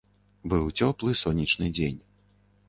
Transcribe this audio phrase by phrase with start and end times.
[0.53, 2.01] Быў цёплы сонечны дзень.